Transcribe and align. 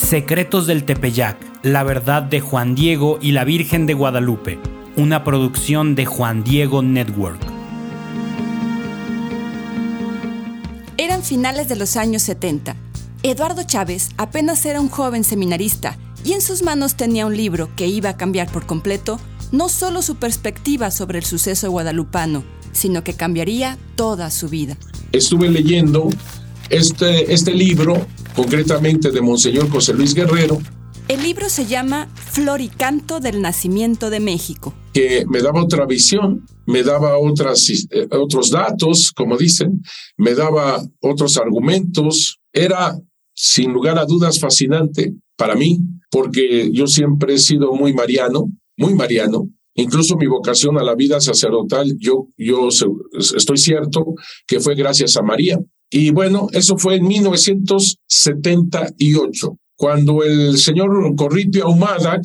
Secretos 0.00 0.66
del 0.66 0.84
Tepeyac, 0.84 1.36
la 1.62 1.84
verdad 1.84 2.22
de 2.22 2.40
Juan 2.40 2.74
Diego 2.74 3.18
y 3.22 3.30
la 3.30 3.44
Virgen 3.44 3.86
de 3.86 3.94
Guadalupe, 3.94 4.58
una 4.96 5.22
producción 5.22 5.94
de 5.94 6.04
Juan 6.06 6.42
Diego 6.42 6.82
Network. 6.82 7.40
Eran 10.96 11.22
finales 11.22 11.68
de 11.68 11.76
los 11.76 11.96
años 11.96 12.22
70. 12.22 12.74
Eduardo 13.22 13.62
Chávez 13.62 14.08
apenas 14.16 14.64
era 14.66 14.80
un 14.80 14.88
joven 14.88 15.22
seminarista 15.22 15.96
y 16.24 16.32
en 16.32 16.40
sus 16.40 16.62
manos 16.62 16.96
tenía 16.96 17.26
un 17.26 17.36
libro 17.36 17.68
que 17.76 17.86
iba 17.86 18.10
a 18.10 18.16
cambiar 18.16 18.50
por 18.50 18.66
completo 18.66 19.20
no 19.52 19.68
solo 19.68 20.02
su 20.02 20.16
perspectiva 20.16 20.90
sobre 20.90 21.18
el 21.18 21.24
suceso 21.24 21.70
guadalupano, 21.70 22.42
sino 22.72 23.04
que 23.04 23.14
cambiaría 23.14 23.78
toda 23.94 24.30
su 24.30 24.48
vida. 24.48 24.76
Estuve 25.12 25.50
leyendo 25.50 26.08
este, 26.70 27.32
este 27.32 27.52
libro, 27.52 28.06
concretamente 28.40 29.10
de 29.10 29.20
Monseñor 29.20 29.68
José 29.68 29.92
Luis 29.92 30.14
Guerrero. 30.14 30.58
El 31.08 31.22
libro 31.22 31.50
se 31.50 31.66
llama 31.66 32.08
Floricanto 32.14 33.20
del 33.20 33.42
Nacimiento 33.42 34.08
de 34.08 34.18
México. 34.18 34.72
Que 34.94 35.26
me 35.28 35.42
daba 35.42 35.62
otra 35.62 35.84
visión, 35.84 36.46
me 36.66 36.82
daba 36.82 37.18
otras, 37.18 37.68
eh, 37.68 38.08
otros 38.10 38.50
datos, 38.50 39.12
como 39.12 39.36
dicen, 39.36 39.82
me 40.16 40.34
daba 40.34 40.82
otros 41.02 41.36
argumentos. 41.36 42.38
Era, 42.50 42.98
sin 43.34 43.74
lugar 43.74 43.98
a 43.98 44.06
dudas, 44.06 44.40
fascinante 44.40 45.12
para 45.36 45.54
mí, 45.54 45.80
porque 46.10 46.70
yo 46.72 46.86
siempre 46.86 47.34
he 47.34 47.38
sido 47.38 47.74
muy 47.74 47.92
mariano, 47.92 48.46
muy 48.78 48.94
mariano, 48.94 49.50
Incluso 49.74 50.16
mi 50.16 50.26
vocación 50.26 50.78
a 50.78 50.82
la 50.82 50.94
vida 50.94 51.20
sacerdotal, 51.20 51.96
yo, 51.98 52.26
yo 52.36 52.68
estoy 52.68 53.56
cierto 53.56 54.14
que 54.46 54.60
fue 54.60 54.74
gracias 54.74 55.16
a 55.16 55.22
María. 55.22 55.58
Y 55.90 56.10
bueno, 56.10 56.46
eso 56.52 56.78
fue 56.78 56.94
en 56.96 57.06
1978, 57.08 59.58
cuando 59.76 60.22
el 60.22 60.56
señor 60.56 61.14
Corripio 61.16 61.64
Ahumada, 61.64 62.22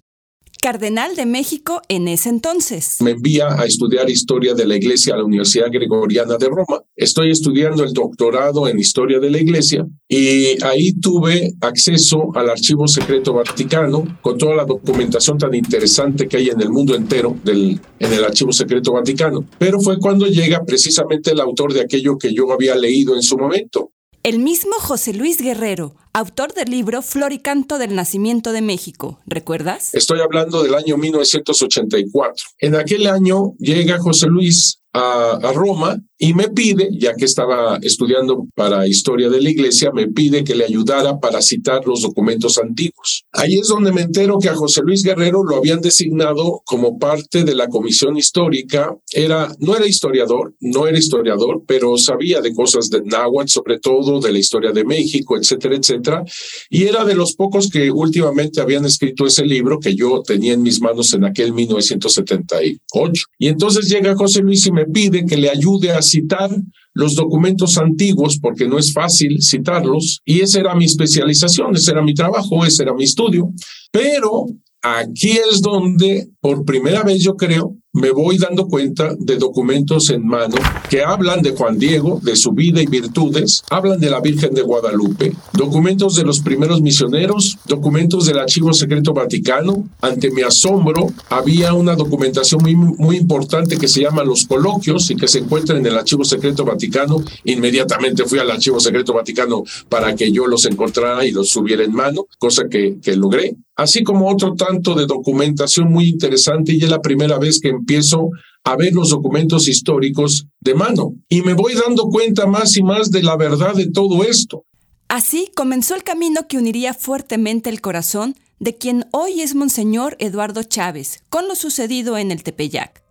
cardenal 0.66 1.16
de 1.16 1.28
México 1.28 1.84
en 1.90 2.08
ese 2.08 2.28
entonces. 2.30 2.98
Me 3.00 3.12
envía 3.12 3.50
a 3.50 3.66
estudiar 3.66 4.10
historia 4.10 4.56
de 4.56 4.66
la 4.66 4.76
Iglesia 4.76 5.14
a 5.14 5.18
la 5.18 5.24
Universidad 5.24 5.68
Gregoriana 5.72 6.38
de 6.38 6.48
Roma. 6.48 6.82
Estoy 6.96 7.30
estudiando 7.30 7.84
el 7.84 7.94
doctorado 7.94 8.68
en 8.68 8.80
historia 8.80 9.20
de 9.20 9.30
la 9.30 9.38
Iglesia 9.38 9.86
y 10.10 10.58
ahí 10.64 10.94
tuve 10.94 11.54
acceso 11.62 12.32
al 12.34 12.50
Archivo 12.50 12.88
Secreto 12.88 13.34
Vaticano 13.34 14.18
con 14.24 14.40
toda 14.40 14.56
la 14.56 14.66
documentación 14.66 15.38
tan 15.38 15.54
interesante 15.54 16.28
que 16.28 16.38
hay 16.38 16.50
en 16.50 16.60
el 16.60 16.72
mundo 16.72 16.96
entero 16.96 17.38
del, 17.44 17.80
en 18.00 18.14
el 18.14 18.24
Archivo 18.24 18.52
Secreto 18.52 18.94
Vaticano. 18.94 19.46
Pero 19.60 19.80
fue 19.80 20.00
cuando 20.00 20.26
llega 20.26 20.66
precisamente 20.66 21.30
el 21.30 21.42
autor 21.42 21.74
de 21.74 21.82
aquello 21.82 22.18
que 22.18 22.34
yo 22.34 22.52
había 22.52 22.76
leído 22.76 23.16
en 23.16 23.22
su 23.22 23.38
momento, 23.38 23.92
el 24.26 24.40
mismo 24.40 24.74
José 24.80 25.14
Luis 25.14 25.38
Guerrero, 25.38 25.94
autor 26.12 26.56
del 26.56 26.72
libro 26.72 27.04
Flor 27.04 27.32
y 27.32 27.38
Canto 27.38 27.78
del 27.78 27.94
Nacimiento 27.94 28.54
de 28.54 28.64
México, 28.64 29.20
¿recuerdas? 29.28 29.94
Estoy 29.94 30.20
hablando 30.20 30.64
del 30.64 30.74
año 30.74 30.98
1984. 30.98 32.48
En 32.58 32.74
aquel 32.74 33.06
año 33.06 33.54
llega 33.60 34.00
José 34.00 34.26
Luis 34.26 34.82
a, 34.96 35.52
Roma 35.54 36.02
y 36.18 36.34
me 36.34 36.48
pide, 36.48 36.90
ya 36.94 37.14
que 37.14 37.26
estaba 37.26 37.78
estudiando 37.82 38.48
para 38.56 38.88
historia 38.88 39.30
de 39.30 39.42
la 39.42 39.50
iglesia, 39.50 39.92
me 39.94 40.08
pide 40.08 40.46
que 40.46 40.56
le 40.56 40.64
ayudara 40.64 41.20
para 41.20 41.42
citar 41.42 41.86
los 41.86 42.02
documentos 42.02 42.58
antiguos. 42.58 43.26
Ahí 43.34 43.56
es 43.56 43.68
donde 43.68 43.92
me 43.92 44.02
entero 44.02 44.40
que 44.40 44.48
a 44.48 44.56
José 44.56 44.82
Luis 44.82 45.04
Guerrero 45.04 45.44
lo 45.44 45.58
habían 45.58 45.82
designado 45.82 46.62
como 46.66 46.98
parte 46.98 47.44
de 47.44 47.54
la 47.54 47.68
comisión 47.68 48.16
histórica. 48.18 48.96
Era, 49.12 49.54
no 49.60 49.76
era 49.76 49.86
historiador, 49.86 50.56
no 50.62 50.88
era 50.88 50.98
historiador, 50.98 51.64
pero 51.68 51.98
sabía 51.98 52.40
de 52.40 52.54
cosas 52.54 52.90
de 52.90 53.02
náhuatl, 53.04 53.50
sobre 53.50 53.80
todo 53.80 54.22
de 54.22 54.32
la 54.32 54.40
historia 54.40 54.72
de 54.72 54.86
México, 54.86 55.38
etcétera, 55.38 55.76
etcétera. 55.76 56.24
Y 56.70 56.84
era 56.84 57.04
de 57.04 57.16
los 57.16 57.36
pocos 57.36 57.70
que 57.70 57.92
últimamente 57.92 58.62
habían 58.62 58.86
escrito 58.86 59.26
ese 59.26 59.46
libro 59.46 59.80
que 59.80 59.96
yo 59.96 60.22
tenía 60.26 60.54
en 60.54 60.64
mis 60.64 60.80
manos 60.80 61.14
en 61.14 61.26
aquel 61.26 61.52
1978. 61.52 63.24
Y 63.38 63.48
entonces 63.50 63.90
llega 63.90 64.16
José 64.16 64.42
Luis 64.42 64.66
y 64.66 64.72
me 64.72 64.85
pide 64.86 65.26
que 65.26 65.38
le 65.38 65.50
ayude 65.50 65.92
a 65.92 66.02
citar 66.02 66.50
los 66.94 67.16
documentos 67.16 67.78
antiguos 67.78 68.40
porque 68.40 68.68
no 68.68 68.80
es 68.80 68.94
fácil 68.94 69.38
citarlos 69.42 70.22
y 70.26 70.40
esa 70.42 70.60
era 70.60 70.76
mi 70.76 70.86
especialización, 70.86 71.76
ese 71.76 71.92
era 71.92 72.02
mi 72.02 72.14
trabajo, 72.14 72.66
ese 72.66 72.84
era 72.84 72.94
mi 72.94 73.04
estudio. 73.04 73.52
Pero 73.92 74.46
aquí 74.82 75.32
es 75.32 75.62
donde 75.62 76.30
por 76.40 76.64
primera 76.64 77.04
vez 77.04 77.22
yo 77.22 77.36
creo 77.36 77.76
me 77.96 78.12
voy 78.12 78.38
dando 78.38 78.68
cuenta 78.68 79.16
de 79.18 79.38
documentos 79.38 80.10
en 80.10 80.28
mano 80.28 80.58
que 80.90 81.02
hablan 81.02 81.42
de 81.42 81.52
Juan 81.52 81.80
Diego, 81.80 82.20
de 82.22 82.36
su 82.36 82.52
vida 82.52 82.82
y 82.82 82.88
virtudes, 82.88 83.64
hablan 83.70 84.02
de 84.02 84.10
la 84.10 84.20
Virgen 84.20 84.54
de 84.54 84.64
Guadalupe, 84.64 85.32
documentos 85.54 86.16
de 86.18 86.26
los 86.26 86.42
primeros 86.42 86.82
misioneros, 86.82 87.58
documentos 87.66 88.26
del 88.26 88.40
Archivo 88.40 88.74
Secreto 88.74 89.14
Vaticano. 89.14 89.88
Ante 90.02 90.30
mi 90.30 90.42
asombro, 90.42 91.08
había 91.30 91.74
una 91.74 91.96
documentación 91.96 92.62
muy, 92.64 92.76
muy 92.76 93.16
importante 93.16 93.78
que 93.78 93.88
se 93.88 94.02
llama 94.02 94.26
Los 94.26 94.46
Coloquios 94.46 95.10
y 95.12 95.16
que 95.16 95.30
se 95.30 95.40
encuentra 95.40 95.78
en 95.78 95.86
el 95.86 95.98
Archivo 95.98 96.26
Secreto 96.26 96.66
Vaticano. 96.66 97.24
Inmediatamente 97.46 98.26
fui 98.26 98.40
al 98.40 98.52
Archivo 98.52 98.82
Secreto 98.82 99.14
Vaticano 99.14 99.64
para 99.88 100.16
que 100.16 100.34
yo 100.34 100.48
los 100.48 100.66
encontrara 100.66 101.26
y 101.26 101.32
los 101.32 101.50
subiera 101.50 101.84
en 101.86 101.94
mano, 101.94 102.26
cosa 102.38 102.68
que, 102.70 102.98
que 103.02 103.16
logré. 103.16 103.56
Así 103.78 104.04
como 104.04 104.32
otro 104.32 104.56
tanto 104.56 104.96
de 104.96 105.06
documentación 105.06 105.92
muy 105.92 106.08
interesante 106.08 106.74
y 106.74 106.82
es 106.82 106.90
la 106.90 107.02
primera 107.02 107.38
vez 107.38 107.60
que 107.60 107.74
empiezo 107.86 108.32
a 108.64 108.76
ver 108.76 108.94
los 108.94 109.12
documentos 109.12 109.68
históricos 109.68 110.48
de 110.60 110.74
mano 110.74 111.14
y 111.30 111.44
me 111.44 111.54
voy 111.54 111.76
dando 111.76 112.10
cuenta 112.10 112.48
más 112.48 112.76
y 112.78 112.82
más 112.82 113.12
de 113.12 113.22
la 113.22 113.38
verdad 113.38 113.76
de 113.76 113.92
todo 113.92 114.24
esto. 114.24 114.66
Así 115.08 115.52
comenzó 115.56 115.94
el 115.94 116.04
camino 116.04 116.48
que 116.48 116.58
uniría 116.58 116.96
fuertemente 116.96 117.70
el 117.70 117.80
corazón 117.80 118.36
de 118.60 118.76
quien 118.76 119.06
hoy 119.12 119.42
es 119.42 119.54
Monseñor 119.54 120.16
Eduardo 120.18 120.64
Chávez 120.64 121.24
con 121.30 121.48
lo 121.48 121.54
sucedido 121.54 122.18
en 122.18 122.32
el 122.32 122.42
Tepeyac. 122.42 123.04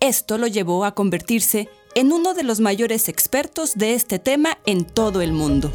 Esto 0.00 0.38
lo 0.38 0.48
llevó 0.48 0.84
a 0.84 0.96
convertirse 0.96 1.68
en 1.94 2.12
uno 2.12 2.34
de 2.34 2.42
los 2.42 2.58
mayores 2.58 3.08
expertos 3.08 3.74
de 3.76 3.94
este 3.94 4.18
tema 4.18 4.58
en 4.66 4.84
todo 4.84 5.22
el 5.22 5.32
mundo. 5.32 5.70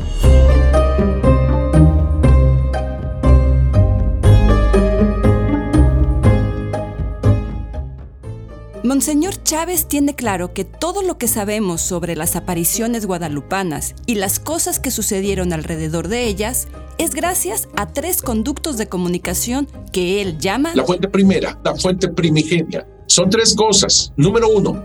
Monseñor 9.01 9.41
Chávez 9.41 9.87
tiene 9.87 10.13
claro 10.13 10.53
que 10.53 10.63
todo 10.63 11.01
lo 11.01 11.17
que 11.17 11.27
sabemos 11.27 11.81
sobre 11.81 12.15
las 12.15 12.35
apariciones 12.35 13.07
guadalupanas 13.07 13.95
y 14.05 14.13
las 14.13 14.39
cosas 14.39 14.79
que 14.79 14.91
sucedieron 14.91 15.53
alrededor 15.53 16.07
de 16.07 16.27
ellas 16.27 16.67
es 16.99 17.15
gracias 17.15 17.67
a 17.75 17.87
tres 17.87 18.21
conductos 18.21 18.77
de 18.77 18.89
comunicación 18.89 19.67
que 19.91 20.21
él 20.21 20.37
llama... 20.37 20.73
La 20.75 20.85
fuente 20.85 21.07
primera, 21.07 21.59
la 21.63 21.73
fuente 21.73 22.09
primigenia. 22.09 22.87
Son 23.07 23.27
tres 23.27 23.55
cosas. 23.55 24.13
Número 24.17 24.49
uno, 24.49 24.83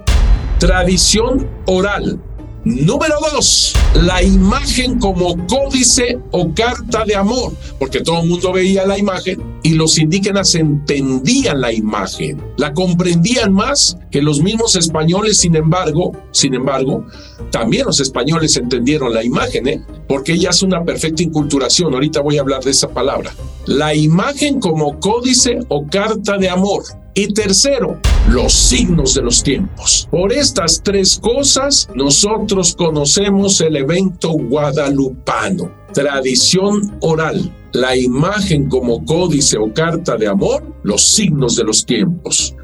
tradición 0.58 1.50
oral. 1.66 2.18
Número 2.66 3.14
dos, 3.32 3.74
la 3.94 4.24
imagen 4.24 4.98
como 4.98 5.36
códice 5.46 6.18
o 6.32 6.52
carta 6.52 7.04
de 7.04 7.14
amor, 7.14 7.52
porque 7.78 8.00
todo 8.00 8.22
el 8.22 8.28
mundo 8.28 8.52
veía 8.52 8.84
la 8.84 8.98
imagen 8.98 9.40
y 9.62 9.74
los 9.74 9.96
indígenas 9.98 10.52
entendían 10.56 11.60
la 11.60 11.72
imagen, 11.72 12.42
la 12.56 12.74
comprendían 12.74 13.52
más 13.52 13.96
que 14.10 14.20
los 14.20 14.42
mismos 14.42 14.74
españoles, 14.74 15.38
sin 15.38 15.54
embargo, 15.54 16.10
sin 16.32 16.54
embargo, 16.54 17.06
también 17.52 17.86
los 17.86 18.00
españoles 18.00 18.56
entendieron 18.56 19.14
la 19.14 19.22
imagen, 19.22 19.68
¿eh? 19.68 19.80
porque 20.08 20.32
ella 20.32 20.50
es 20.50 20.64
una 20.64 20.82
perfecta 20.82 21.22
inculturación, 21.22 21.94
ahorita 21.94 22.20
voy 22.20 22.38
a 22.38 22.40
hablar 22.40 22.64
de 22.64 22.72
esa 22.72 22.88
palabra. 22.88 23.32
La 23.66 23.94
imagen 23.94 24.58
como 24.58 24.98
códice 24.98 25.60
o 25.68 25.86
carta 25.86 26.36
de 26.36 26.48
amor. 26.48 26.82
Y 27.18 27.32
tercero, 27.32 27.98
los 28.28 28.52
signos 28.52 29.14
de 29.14 29.22
los 29.22 29.42
tiempos. 29.42 30.06
Por 30.10 30.34
estas 30.34 30.82
tres 30.82 31.18
cosas, 31.18 31.88
nosotros 31.94 32.76
conocemos 32.76 33.58
el 33.62 33.76
evento 33.76 34.32
guadalupano. 34.32 35.72
Tradición 35.94 36.98
oral, 37.00 37.50
la 37.72 37.96
imagen 37.96 38.68
como 38.68 39.02
códice 39.06 39.56
o 39.56 39.72
carta 39.72 40.18
de 40.18 40.28
amor, 40.28 40.62
los 40.82 41.04
signos 41.04 41.56
de 41.56 41.64
los 41.64 41.86
tiempos. 41.86 42.54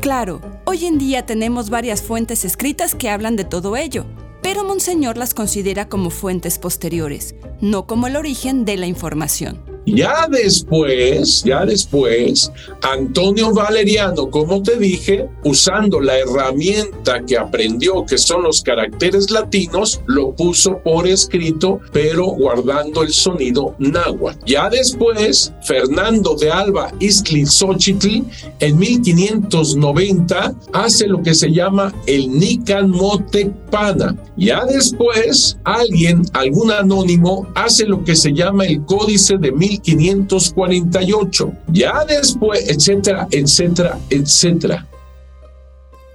Claro, 0.00 0.40
hoy 0.64 0.86
en 0.86 0.98
día 0.98 1.24
tenemos 1.24 1.70
varias 1.70 2.02
fuentes 2.02 2.44
escritas 2.44 2.96
que 2.96 3.08
hablan 3.08 3.36
de 3.36 3.44
todo 3.44 3.76
ello, 3.76 4.04
pero 4.42 4.64
Monseñor 4.64 5.16
las 5.16 5.32
considera 5.32 5.88
como 5.88 6.10
fuentes 6.10 6.58
posteriores, 6.58 7.36
no 7.60 7.86
como 7.86 8.08
el 8.08 8.16
origen 8.16 8.64
de 8.64 8.78
la 8.78 8.88
información. 8.88 9.69
Ya 9.86 10.28
después, 10.30 11.42
ya 11.44 11.64
después, 11.64 12.52
Antonio 12.82 13.52
Valeriano, 13.52 14.30
como 14.30 14.62
te 14.62 14.76
dije, 14.76 15.28
usando 15.44 16.00
la 16.00 16.18
herramienta 16.18 17.24
que 17.26 17.38
aprendió, 17.38 18.04
que 18.04 18.18
son 18.18 18.42
los 18.42 18.62
caracteres 18.62 19.30
latinos, 19.30 20.00
lo 20.06 20.34
puso 20.34 20.78
por 20.78 21.06
escrito, 21.08 21.80
pero 21.92 22.26
guardando 22.26 23.02
el 23.02 23.12
sonido 23.12 23.74
náhuatl. 23.78 24.44
Ya 24.46 24.68
después, 24.68 25.52
Fernando 25.62 26.36
de 26.36 26.50
Alba 26.50 26.92
Xochitl, 27.00 28.22
en 28.60 28.78
1590, 28.78 30.54
hace 30.72 31.06
lo 31.06 31.22
que 31.22 31.34
se 31.34 31.50
llama 31.50 31.92
el 32.06 32.30
Nican 32.30 32.90
Motecpana. 32.90 34.16
Ya 34.36 34.64
después, 34.64 35.58
alguien, 35.64 36.22
algún 36.32 36.70
anónimo, 36.70 37.46
hace 37.54 37.86
lo 37.86 38.04
que 38.04 38.14
se 38.14 38.32
llama 38.32 38.66
el 38.66 38.84
Códice 38.84 39.36
de 39.38 39.52
1548. 39.78 41.52
Ya 41.68 42.04
después, 42.06 42.68
etcétera, 42.68 43.28
etcétera, 43.30 43.98
etcétera. 44.10 44.86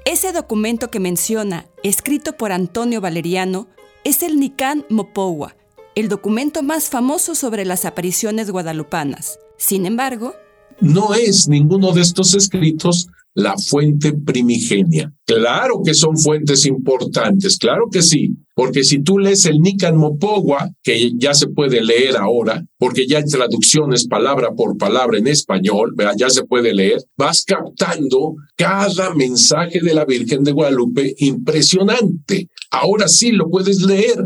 Ese 0.05 0.31
documento 0.33 0.91
que 0.91 0.99
menciona, 0.99 1.65
escrito 1.83 2.33
por 2.33 2.51
Antonio 2.51 3.01
Valeriano, 3.01 3.67
es 4.03 4.21
el 4.21 4.39
Nican 4.39 4.85
Mopowa, 4.89 5.55
el 5.95 6.09
documento 6.09 6.61
más 6.61 6.89
famoso 6.89 7.33
sobre 7.33 7.65
las 7.65 7.85
apariciones 7.85 8.51
guadalupanas. 8.51 9.39
Sin 9.57 9.85
embargo, 9.85 10.35
no 10.79 11.13
es 11.13 11.47
ninguno 11.47 11.91
de 11.91 12.01
estos 12.01 12.35
escritos 12.35 13.07
la 13.35 13.57
fuente 13.57 14.13
primigenia. 14.13 15.13
Claro 15.25 15.81
que 15.85 15.93
son 15.93 16.17
fuentes 16.17 16.65
importantes, 16.65 17.57
claro 17.57 17.89
que 17.91 18.01
sí, 18.01 18.37
porque 18.55 18.83
si 18.83 19.03
tú 19.03 19.19
lees 19.19 19.45
el 19.45 19.59
Nican 19.59 19.97
Mopogua, 19.97 20.71
que 20.81 21.11
ya 21.17 21.33
se 21.33 21.47
puede 21.47 21.83
leer 21.83 22.15
ahora, 22.15 22.65
porque 22.77 23.05
ya 23.05 23.17
hay 23.17 23.25
traducciones 23.25 24.07
palabra 24.07 24.51
por 24.55 24.77
palabra 24.77 25.17
en 25.17 25.27
español, 25.27 25.93
ya 26.17 26.29
se 26.29 26.45
puede 26.45 26.73
leer, 26.73 27.01
vas 27.17 27.43
captando 27.43 28.35
cada 28.55 29.13
mensaje 29.13 29.81
de 29.81 29.93
la 29.93 30.05
Virgen 30.05 30.43
de 30.43 30.53
Guadalupe 30.53 31.13
impresionante. 31.17 32.47
Ahora 32.71 33.09
sí 33.09 33.33
lo 33.33 33.49
puedes 33.49 33.81
leer. 33.81 34.23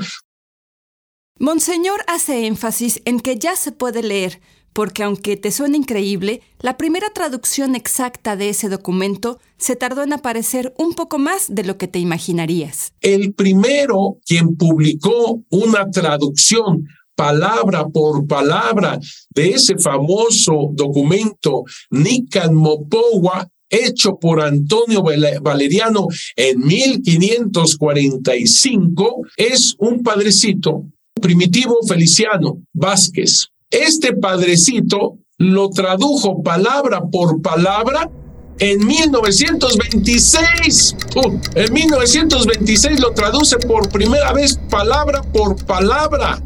Monseñor 1.40 2.02
hace 2.08 2.46
énfasis 2.46 3.02
en 3.06 3.22
que 3.22 3.38
ya 3.38 3.56
se 3.56 3.72
puede 3.72 4.04
leer, 4.04 4.42
porque 4.74 5.04
aunque 5.04 5.38
te 5.38 5.52
suene 5.52 5.78
increíble, 5.78 6.42
la 6.60 6.76
primera 6.78 7.12
traducción 7.14 7.76
exacta 7.76 8.36
de 8.36 8.50
ese 8.50 8.68
documento 8.70 9.40
se 9.58 9.76
tardó 9.76 10.02
en 10.04 10.14
aparecer 10.14 10.74
un 10.78 10.94
poco 10.94 11.18
más 11.20 11.48
de 11.50 11.64
lo 11.64 11.78
que 11.78 11.88
te 11.88 12.00
imaginarías. 12.00 12.94
El 13.02 13.34
primero 13.34 14.18
quien 14.26 14.56
publicó 14.56 15.44
una 15.50 15.90
traducción 15.90 16.88
palabra 17.16 17.88
por 17.88 18.28
palabra 18.28 19.00
de 19.32 19.50
ese 19.50 19.78
famoso 19.78 20.70
documento 20.74 21.64
Nican 21.90 22.56
Mopowa 22.56 23.50
hecho 23.70 24.18
por 24.18 24.42
Antonio 24.42 25.04
Valeriano 25.42 26.08
en 26.36 26.60
1545 26.60 29.22
es 29.38 29.76
un 29.78 30.02
padrecito 30.02 30.86
primitivo 31.22 31.78
Feliciano 31.88 32.64
Vázquez. 32.74 33.50
Este 33.72 34.16
padrecito 34.16 35.18
lo 35.38 35.70
tradujo 35.70 36.42
palabra 36.42 37.02
por 37.12 37.40
palabra 37.42 38.10
en 38.58 38.86
1926. 38.86 40.96
Uh, 41.16 41.40
en 41.56 41.74
1926 41.74 43.00
lo 43.00 43.14
traduce 43.14 43.58
por 43.58 43.90
primera 43.90 44.34
vez 44.34 44.60
palabra 44.70 45.22
por 45.22 45.66
palabra. 45.66 46.42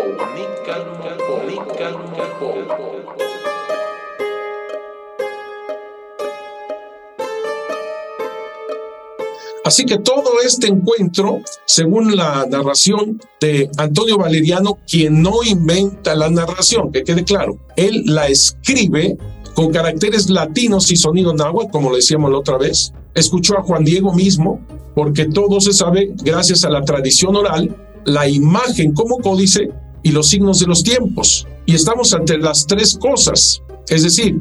Así 9.68 9.84
que 9.84 9.98
todo 9.98 10.40
este 10.42 10.68
encuentro, 10.68 11.42
según 11.66 12.16
la 12.16 12.46
narración 12.48 13.20
de 13.38 13.70
Antonio 13.76 14.16
Valeriano, 14.16 14.78
quien 14.90 15.20
no 15.20 15.42
inventa 15.44 16.14
la 16.14 16.30
narración, 16.30 16.90
que 16.90 17.04
quede 17.04 17.22
claro, 17.22 17.58
él 17.76 18.02
la 18.06 18.28
escribe 18.28 19.18
con 19.52 19.70
caracteres 19.70 20.30
latinos 20.30 20.90
y 20.90 20.96
sonido 20.96 21.34
náhuatl, 21.34 21.70
como 21.70 21.90
lo 21.90 21.96
decíamos 21.96 22.30
la 22.30 22.38
otra 22.38 22.56
vez. 22.56 22.94
Escuchó 23.14 23.58
a 23.58 23.62
Juan 23.62 23.84
Diego 23.84 24.14
mismo, 24.14 24.58
porque 24.94 25.26
todo 25.26 25.60
se 25.60 25.74
sabe 25.74 26.14
gracias 26.22 26.64
a 26.64 26.70
la 26.70 26.82
tradición 26.82 27.36
oral, 27.36 27.76
la 28.06 28.26
imagen 28.26 28.94
como 28.94 29.18
códice 29.18 29.68
y 30.02 30.12
los 30.12 30.28
signos 30.28 30.60
de 30.60 30.66
los 30.66 30.82
tiempos. 30.82 31.46
Y 31.66 31.74
estamos 31.74 32.14
ante 32.14 32.38
las 32.38 32.66
tres 32.66 32.96
cosas, 32.98 33.60
es 33.90 34.02
decir, 34.02 34.40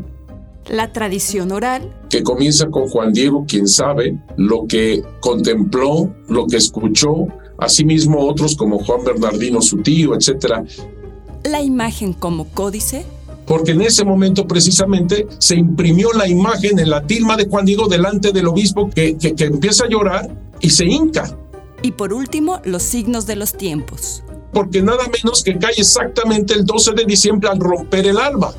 la 0.70 0.92
tradición 0.92 1.52
oral. 1.52 1.94
Que 2.10 2.24
comienza 2.24 2.68
con 2.68 2.88
Juan 2.88 3.14
Diego, 3.14 3.46
quien 3.48 3.68
sabe 3.68 4.18
lo 4.38 4.66
que 4.68 5.04
contempló, 5.20 6.14
lo 6.28 6.48
que 6.48 6.58
escuchó, 6.58 7.28
asimismo 7.58 8.26
otros 8.26 8.56
como 8.56 8.80
Juan 8.80 9.04
Bernardino, 9.04 9.62
su 9.62 9.78
tío, 9.78 10.14
etc. 10.16 10.64
La 11.44 11.62
imagen 11.62 12.14
como 12.14 12.46
códice. 12.46 13.06
Porque 13.46 13.72
en 13.72 13.82
ese 13.82 14.04
momento 14.04 14.46
precisamente 14.46 15.26
se 15.40 15.56
imprimió 15.56 16.12
la 16.12 16.28
imagen 16.28 16.80
en 16.80 16.90
la 16.90 17.08
tilma 17.08 17.38
de 17.38 17.48
Juan 17.48 17.66
Diego 17.66 17.88
delante 17.88 18.34
del 18.34 18.48
obispo 18.48 18.90
que, 18.90 19.18
que, 19.18 19.36
que 19.36 19.46
empieza 19.46 19.86
a 19.86 19.90
llorar 19.90 20.30
y 20.60 20.70
se 20.70 20.86
hinca. 20.86 21.34
Y 21.82 21.92
por 21.92 22.12
último, 22.12 22.60
los 22.66 22.84
signos 22.84 23.26
de 23.26 23.38
los 23.38 23.54
tiempos. 23.54 24.24
Porque 24.52 24.82
nada 24.82 25.06
menos 25.06 25.44
que 25.44 25.58
cae 25.58 25.76
exactamente 25.78 26.56
el 26.56 26.66
12 26.66 26.92
de 26.94 27.06
diciembre 27.06 27.50
al 27.50 27.60
romper 27.60 28.08
el 28.08 28.18
alba 28.18 28.54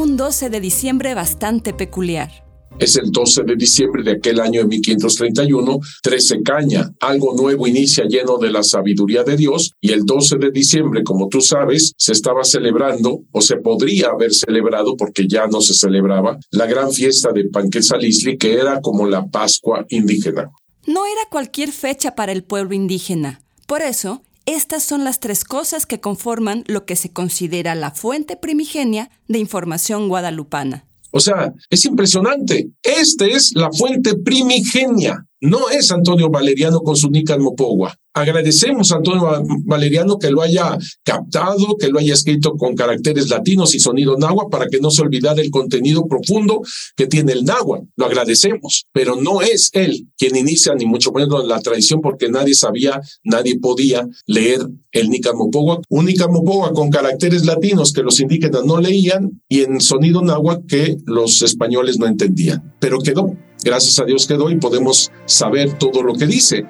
un 0.00 0.16
12 0.16 0.48
de 0.48 0.60
diciembre 0.60 1.12
bastante 1.14 1.74
peculiar. 1.74 2.30
Es 2.78 2.96
el 2.96 3.10
12 3.10 3.42
de 3.42 3.56
diciembre 3.56 4.02
de 4.02 4.12
aquel 4.12 4.40
año 4.40 4.62
de 4.62 4.66
1531, 4.68 5.78
13 6.02 6.42
caña, 6.42 6.90
algo 7.00 7.36
nuevo 7.36 7.66
inicia 7.66 8.04
lleno 8.06 8.38
de 8.38 8.50
la 8.50 8.62
sabiduría 8.62 9.24
de 9.24 9.36
Dios 9.36 9.72
y 9.78 9.92
el 9.92 10.06
12 10.06 10.38
de 10.38 10.50
diciembre, 10.50 11.02
como 11.02 11.28
tú 11.28 11.42
sabes, 11.42 11.92
se 11.98 12.12
estaba 12.12 12.44
celebrando 12.44 13.24
o 13.30 13.42
se 13.42 13.58
podría 13.58 14.08
haber 14.08 14.32
celebrado 14.32 14.96
porque 14.96 15.28
ya 15.28 15.46
no 15.46 15.60
se 15.60 15.74
celebraba 15.74 16.38
la 16.50 16.64
gran 16.64 16.90
fiesta 16.92 17.32
de 17.32 17.50
Panquetzalisli 17.50 18.38
que 18.38 18.54
era 18.54 18.80
como 18.80 19.06
la 19.06 19.26
Pascua 19.26 19.84
indígena. 19.90 20.50
No 20.86 21.04
era 21.04 21.20
cualquier 21.30 21.72
fecha 21.72 22.14
para 22.14 22.32
el 22.32 22.42
pueblo 22.42 22.74
indígena. 22.74 23.42
Por 23.66 23.82
eso, 23.82 24.22
estas 24.54 24.82
son 24.82 25.04
las 25.04 25.20
tres 25.20 25.44
cosas 25.44 25.86
que 25.86 26.00
conforman 26.00 26.64
lo 26.66 26.84
que 26.84 26.96
se 26.96 27.12
considera 27.12 27.74
la 27.74 27.90
fuente 27.90 28.36
primigenia 28.36 29.10
de 29.28 29.38
información 29.38 30.08
guadalupana. 30.08 30.86
O 31.12 31.20
sea, 31.20 31.52
es 31.68 31.84
impresionante. 31.84 32.70
Esta 32.82 33.26
es 33.26 33.52
la 33.54 33.70
fuente 33.72 34.16
primigenia. 34.16 35.26
No 35.40 35.70
es 35.70 35.90
Antonio 35.90 36.30
Valeriano 36.30 36.80
con 36.80 36.96
su 36.96 37.10
Nican 37.10 37.42
Mopogua. 37.42 37.96
Agradecemos 38.12 38.90
a 38.90 38.96
Antonio 38.96 39.28
Valeriano 39.64 40.18
que 40.18 40.30
lo 40.30 40.42
haya 40.42 40.76
captado, 41.04 41.76
que 41.78 41.88
lo 41.88 42.00
haya 42.00 42.14
escrito 42.14 42.54
con 42.56 42.74
caracteres 42.74 43.28
latinos 43.28 43.74
y 43.74 43.80
sonido 43.80 44.16
náhuatl 44.16 44.50
para 44.50 44.66
que 44.66 44.80
no 44.80 44.90
se 44.90 45.02
olvidara 45.02 45.40
el 45.40 45.50
contenido 45.50 46.06
profundo 46.08 46.60
que 46.96 47.06
tiene 47.06 47.32
el 47.32 47.44
náhuatl. 47.44 47.86
Lo 47.96 48.06
agradecemos, 48.06 48.86
pero 48.92 49.14
no 49.14 49.42
es 49.42 49.70
él 49.74 50.08
quien 50.18 50.36
inicia 50.36 50.74
ni 50.74 50.86
mucho 50.86 51.12
menos 51.12 51.46
la 51.46 51.60
tradición 51.60 52.00
porque 52.00 52.28
nadie 52.28 52.54
sabía, 52.54 53.00
nadie 53.22 53.60
podía 53.60 54.06
leer 54.26 54.60
el 54.90 55.08
Nican 55.08 55.36
Mopogua. 55.36 55.80
Un 55.88 56.06
Nican 56.06 56.32
Mopogua 56.32 56.72
con 56.72 56.90
caracteres 56.90 57.44
latinos 57.44 57.92
que 57.92 58.02
los 58.02 58.18
indígenas 58.18 58.64
no 58.64 58.80
leían 58.80 59.40
y 59.48 59.60
en 59.60 59.80
sonido 59.80 60.20
náhuatl 60.22 60.66
que 60.66 60.96
los 61.06 61.42
españoles 61.42 61.98
no 61.98 62.06
entendían. 62.06 62.74
Pero 62.80 62.98
quedó 62.98 63.36
gracias 63.64 63.98
a 63.98 64.04
Dios 64.04 64.26
quedó 64.26 64.50
y 64.50 64.56
podemos 64.56 65.10
saber 65.26 65.78
todo 65.78 66.02
lo 66.02 66.14
que 66.14 66.26
dice. 66.26 66.64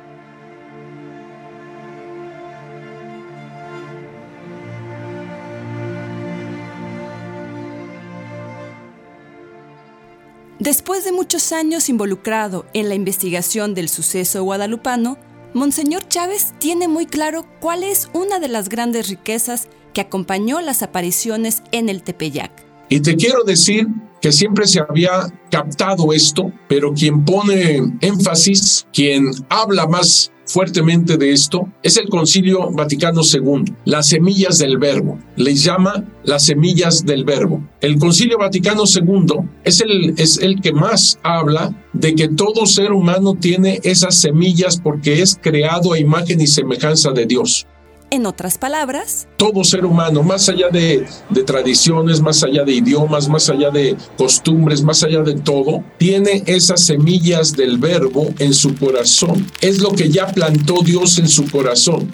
Después 10.61 11.07
de 11.07 11.13
muchos 11.13 11.53
años 11.53 11.89
involucrado 11.89 12.67
en 12.75 12.91
la 12.91 12.95
investigación 12.95 13.73
del 13.73 13.89
suceso 13.89 14.45
guadalupano, 14.45 15.17
Monseñor 15.55 16.07
Chávez 16.07 16.53
tiene 16.59 16.87
muy 16.87 17.07
claro 17.07 17.47
cuál 17.61 17.83
es 17.83 18.11
una 18.13 18.39
de 18.41 18.49
las 18.49 18.69
grandes 18.69 19.09
riquezas 19.09 19.69
que 19.95 20.03
acompañó 20.03 20.61
las 20.61 20.83
apariciones 20.83 21.63
en 21.73 21.89
el 21.89 22.03
Tepeyac. 22.03 22.53
Y 22.91 23.01
te 23.01 23.17
quiero 23.17 23.43
decir 23.43 23.87
que 24.21 24.33
siempre 24.33 24.67
se 24.67 24.81
había 24.81 25.33
captado 25.51 26.13
esto, 26.13 26.53
pero 26.69 26.93
quien 26.93 27.25
pone 27.25 27.81
énfasis, 28.03 28.87
quien 28.93 29.31
habla 29.49 29.87
más 29.87 30.31
fuertemente 30.53 31.17
de 31.17 31.33
esto 31.33 31.69
es 31.83 31.97
el 31.97 32.09
Concilio 32.09 32.71
Vaticano 32.71 33.21
II, 33.23 33.73
las 33.85 34.09
semillas 34.09 34.59
del 34.59 34.79
verbo. 34.79 35.19
Les 35.37 35.63
llama 35.63 36.05
las 36.25 36.47
semillas 36.47 37.05
del 37.05 37.25
verbo. 37.25 37.63
El 37.81 37.99
Concilio 37.99 38.39
Vaticano 38.39 38.83
II 38.85 39.49
es 39.65 39.81
el, 39.81 40.15
es 40.17 40.39
el 40.39 40.61
que 40.61 40.73
más 40.73 41.19
habla 41.23 41.75
de 41.93 42.15
que 42.15 42.29
todo 42.29 42.67
ser 42.67 42.93
humano 42.93 43.35
tiene 43.35 43.81
esas 43.85 44.17
semillas 44.17 44.81
porque 44.81 45.23
es 45.23 45.39
creado 45.41 45.93
a 45.93 45.99
imagen 45.99 46.41
y 46.41 46.47
semejanza 46.47 47.13
de 47.13 47.27
Dios. 47.27 47.67
En 48.13 48.27
otras 48.27 48.59
palabras, 48.59 49.29
todo 49.37 49.63
ser 49.63 49.85
humano, 49.85 50.25
más 50.25 50.49
allá 50.49 50.69
de, 50.69 51.07
de, 51.29 51.45
tradiciones, 51.45 52.21
más 52.21 52.43
allá 52.43 52.65
de 52.65 52.73
idiomas, 52.73 53.29
más 53.29 53.49
allá 53.49 53.71
de 53.71 53.97
costumbres, 54.19 54.83
más 54.83 55.05
allá 55.05 55.23
de 55.23 55.35
todo, 55.35 55.85
tiene 55.97 56.43
esas 56.47 56.85
semillas 56.85 57.53
del 57.53 57.79
verbo 57.79 58.27
en 58.41 58.53
su 58.53 58.75
corazón. 58.75 59.47
Es 59.61 59.79
lo 59.79 59.93
que 59.93 60.11
ya 60.11 60.27
plantó 60.27 60.83
Dios 60.83 61.19
en 61.19 61.29
su 61.29 61.49
corazón. 61.49 62.13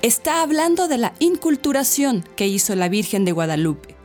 Está 0.00 0.42
hablando 0.42 0.88
de 0.88 0.96
la 0.96 1.12
inculturación 1.18 2.24
que 2.34 2.46
hizo 2.46 2.74
la 2.74 2.88
Virgen 2.88 3.26
de 3.26 3.32
Guadalupe. 3.32 3.96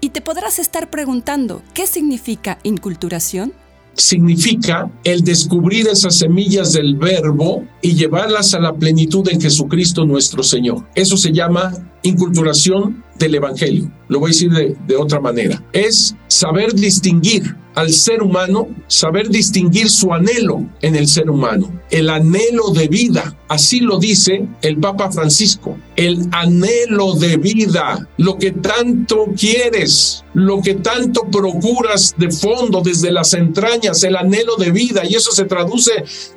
Y 0.00 0.10
te 0.10 0.22
podrás 0.22 0.58
estar 0.58 0.88
preguntando, 0.88 1.62
¿qué 1.74 1.86
significa 1.86 2.58
inculturación? 2.62 3.52
Significa 3.94 4.90
el 5.04 5.22
descubrir 5.22 5.88
esas 5.88 6.16
semillas 6.16 6.72
del 6.72 6.96
verbo 6.96 7.64
y 7.82 7.94
llevarlas 7.94 8.54
a 8.54 8.60
la 8.60 8.74
plenitud 8.74 9.28
en 9.28 9.40
Jesucristo 9.40 10.04
nuestro 10.04 10.42
Señor. 10.42 10.86
Eso 10.94 11.16
se 11.16 11.32
llama 11.32 11.72
inculturación 12.02 13.04
del 13.20 13.36
Evangelio. 13.36 13.92
Lo 14.08 14.18
voy 14.18 14.30
a 14.30 14.32
decir 14.32 14.50
de, 14.50 14.96
otra 14.96 15.20
manera. 15.20 15.62
Es 15.72 16.16
saber 16.26 16.74
distinguir 16.74 17.54
al 17.76 17.92
ser 17.92 18.22
humano, 18.22 18.68
saber 18.88 19.28
distinguir 19.28 19.88
su 19.88 20.12
anhelo 20.12 20.66
en 20.82 20.96
el 20.96 21.06
ser 21.06 21.30
humano, 21.30 21.80
el 21.90 22.10
anhelo 22.10 22.70
de 22.70 22.88
vida. 22.88 23.36
Así 23.48 23.78
lo 23.78 23.98
dice 23.98 24.48
el 24.62 24.78
Papa 24.78 25.12
Francisco, 25.12 25.78
el 25.94 26.26
anhelo 26.32 27.14
de 27.14 27.36
vida, 27.36 28.08
lo 28.16 28.36
que 28.36 28.50
tanto 28.50 29.26
quieres, 29.38 30.24
lo 30.34 30.60
que 30.60 30.74
tanto 30.74 31.22
procuras 31.30 32.14
de 32.16 32.30
fondo 32.30 32.80
desde 32.82 33.12
las 33.12 33.32
entrañas, 33.34 34.02
el 34.02 34.16
anhelo 34.16 34.56
de 34.56 34.72
vida. 34.72 35.02
Y 35.08 35.14
eso 35.14 35.30
se 35.30 35.44
traduce 35.44 35.92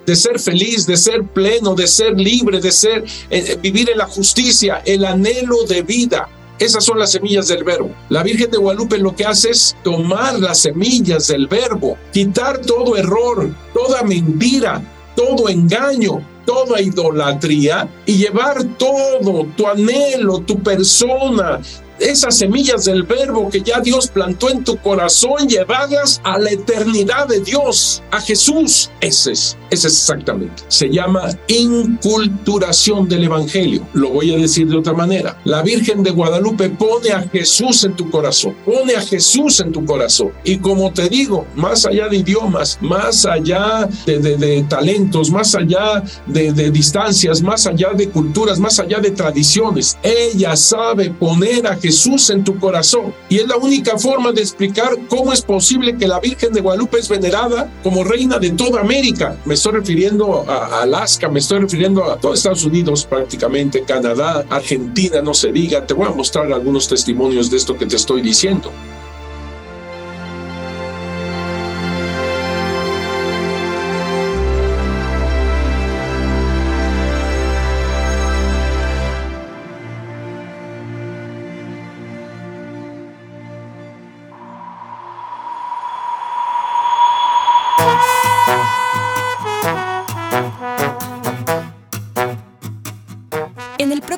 de 0.06 0.16
ser 0.16 0.40
feliz, 0.40 0.86
de 0.86 0.98
ser 0.98 1.24
pleno, 1.24 1.74
de 1.74 1.88
ser 1.88 2.20
libre, 2.20 2.62
de 2.62 2.72
ser 2.72 3.04
eh, 3.32 3.58
vivir 3.62 3.90
en 3.90 3.98
la 3.98 4.06
justicia, 4.06 4.84
el 4.86 5.06
anhelo 5.06 5.63
de 5.68 5.82
vida. 5.82 6.30
Esas 6.60 6.83
son 6.83 7.00
las 7.00 7.12
semillas 7.12 7.48
del 7.48 7.63
verbo. 7.63 7.91
La 8.10 8.24
Virgen 8.24 8.51
de 8.51 8.57
Guadalupe 8.57 8.98
lo 8.98 9.15
que 9.15 9.25
hace 9.25 9.50
es 9.50 9.75
tomar 9.83 10.39
las 10.39 10.60
semillas 10.60 11.27
del 11.27 11.48
verbo, 11.48 11.98
quitar 12.12 12.60
todo 12.60 12.95
error, 12.95 13.53
toda 13.74 14.03
mentira, 14.03 14.81
todo 15.15 15.50
engaño, 15.50 16.22
toda 16.45 16.81
idolatría 16.81 17.88
y 18.05 18.17
llevar 18.17 18.63
todo, 18.77 19.48
tu 19.57 19.67
anhelo, 19.67 20.39
tu 20.39 20.62
persona, 20.62 21.60
esas 22.00 22.38
semillas 22.38 22.85
del 22.85 23.03
verbo 23.03 23.50
que 23.50 23.62
ya 23.62 23.79
Dios 23.79 24.07
plantó 24.07 24.50
en 24.50 24.63
tu 24.63 24.77
corazón, 24.77 25.47
llevarlas 25.47 26.21
a 26.23 26.38
la 26.38 26.51
eternidad 26.51 27.27
de 27.27 27.39
Dios, 27.39 28.03
a 28.12 28.19
Jesús. 28.21 28.89
Ese 29.00 29.31
es, 29.31 29.57
ese 29.69 29.88
es 29.88 29.93
exactamente. 29.93 30.63
Se 30.67 30.89
llama 30.89 31.29
inculturación 31.47 33.07
del 33.07 33.25
Evangelio. 33.25 33.88
Lo 33.93 34.09
voy 34.09 34.33
a 34.33 34.38
decir 34.38 34.67
de 34.67 34.77
otra 34.77 34.93
manera. 34.93 35.39
La 35.45 35.62
Virgen 35.62 36.03
de 36.03 36.12
Guadalupe 36.12 36.69
pone 36.69 37.12
a 37.12 37.21
Jesús 37.21 37.83
en 37.83 37.95
tu 37.95 38.09
corazón, 38.09 38.55
pone 38.65 38.95
a 38.95 39.01
Jesús 39.01 39.59
en 39.59 39.71
tu 39.71 39.85
corazón. 39.85 40.31
Y 40.43 40.57
como 40.57 40.91
te 40.91 41.09
digo, 41.09 41.45
más 41.55 41.85
allá 41.85 42.07
de 42.07 42.17
idiomas, 42.17 42.77
más 42.81 43.25
allá 43.25 43.88
de, 44.05 44.19
de, 44.19 44.38
de 44.38 44.63
talentos, 44.63 45.29
más 45.29 45.55
allá 45.55 46.03
de, 46.25 46.51
de 46.53 46.71
distancias, 46.71 47.41
más 47.41 47.65
allá 47.67 47.89
de 47.93 48.09
culturas, 48.09 48.59
más 48.59 48.79
allá 48.79 49.00
de 49.00 49.12
tradiciones, 49.12 49.97
ella 50.03 50.55
sabe 50.55 51.09
poner 51.09 51.67
a 51.67 51.77
Jesús 51.84 52.30
en 52.30 52.46
tu 52.46 52.58
corazón. 52.60 53.13
Y 53.28 53.40
es 53.40 53.48
la 53.48 53.58
única 53.58 53.98
forma 53.98 54.32
de 54.32 54.40
explicar 54.40 54.92
cómo 55.10 55.34
es 55.34 55.42
posible 55.42 55.98
que 55.98 56.08
la 56.08 56.22
Virgen 56.22 56.54
de 56.54 56.62
Guadalupe 56.62 56.98
es 56.98 57.10
venerada 57.10 57.70
como 57.84 58.06
reina 58.06 58.40
de 58.40 58.52
toda 58.52 58.80
América. 58.80 59.38
Me 59.44 59.56
estoy 59.56 59.74
refiriendo 59.74 60.50
a 60.50 60.84
Alaska, 60.84 61.28
me 61.28 61.40
estoy 61.40 61.60
refiriendo 61.60 62.06
a 62.06 62.18
todo 62.18 62.34
Estados 62.34 62.63
Unidos 62.63 63.06
prácticamente, 63.06 63.84
Canadá, 63.84 64.46
Argentina, 64.50 65.22
no 65.22 65.34
se 65.34 65.52
diga. 65.52 65.86
Te 65.86 65.94
voy 65.94 66.08
a 66.08 66.12
mostrar 66.12 66.52
algunos 66.54 66.88
testimonios 66.88 67.52
de 67.52 67.58
esto 67.58 67.78
que 67.78 67.86
te 67.86 67.98
estoy 67.98 68.22
diciendo. 68.22 68.72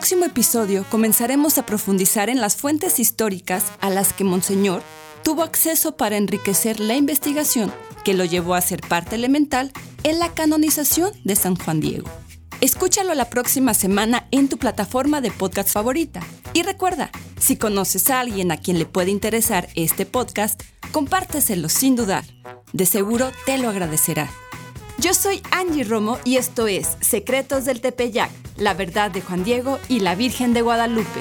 Próximo 0.05 0.25
episodio 0.25 0.85
comenzaremos 0.91 1.57
a 1.57 1.65
profundizar 1.65 2.29
en 2.29 2.39
las 2.39 2.55
fuentes 2.55 2.99
históricas 2.99 3.65
a 3.81 3.89
las 3.89 4.13
que 4.13 4.23
Monseñor 4.23 4.83
tuvo 5.23 5.41
acceso 5.41 5.97
para 5.97 6.15
enriquecer 6.15 6.79
la 6.79 6.93
investigación 6.93 7.73
que 8.03 8.13
lo 8.13 8.23
llevó 8.23 8.53
a 8.53 8.61
ser 8.61 8.81
parte 8.81 9.15
elemental 9.15 9.71
en 10.03 10.19
la 10.19 10.31
canonización 10.31 11.11
de 11.23 11.35
San 11.35 11.55
Juan 11.55 11.79
Diego. 11.79 12.07
Escúchalo 12.61 13.15
la 13.15 13.31
próxima 13.31 13.73
semana 13.73 14.27
en 14.29 14.47
tu 14.47 14.59
plataforma 14.59 15.21
de 15.21 15.31
podcast 15.31 15.69
favorita. 15.69 16.19
Y 16.53 16.61
recuerda, 16.61 17.09
si 17.39 17.57
conoces 17.57 18.11
a 18.11 18.19
alguien 18.19 18.51
a 18.51 18.57
quien 18.57 18.77
le 18.77 18.85
puede 18.85 19.09
interesar 19.09 19.69
este 19.73 20.05
podcast, 20.05 20.61
compárteselo 20.91 21.67
sin 21.67 21.95
dudar. 21.95 22.25
De 22.73 22.85
seguro 22.85 23.31
te 23.47 23.57
lo 23.57 23.69
agradecerá. 23.69 24.29
Yo 24.97 25.13
soy 25.13 25.41
Angie 25.51 25.83
Romo 25.83 26.17
y 26.23 26.37
esto 26.37 26.67
es 26.67 26.97
Secretos 27.01 27.65
del 27.65 27.81
Tepeyac, 27.81 28.31
la 28.57 28.73
verdad 28.73 29.11
de 29.11 29.21
Juan 29.21 29.43
Diego 29.43 29.77
y 29.89 29.99
la 29.99 30.15
Virgen 30.15 30.53
de 30.53 30.61
Guadalupe. 30.61 31.19